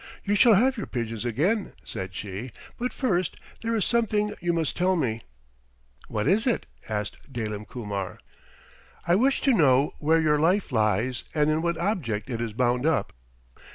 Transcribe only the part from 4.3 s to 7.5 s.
you must tell me." "What is it?" asked